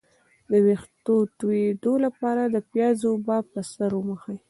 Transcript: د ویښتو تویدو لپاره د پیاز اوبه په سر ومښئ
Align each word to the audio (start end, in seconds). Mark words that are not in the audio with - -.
د 0.49 0.51
ویښتو 0.65 1.15
تویدو 1.39 1.93
لپاره 2.05 2.41
د 2.47 2.57
پیاز 2.71 2.99
اوبه 3.11 3.37
په 3.51 3.59
سر 3.73 3.91
ومښئ 3.95 4.37